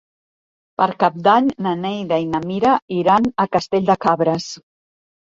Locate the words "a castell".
3.45-3.87